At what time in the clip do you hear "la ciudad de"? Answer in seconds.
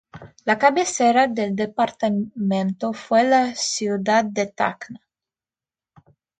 3.23-4.47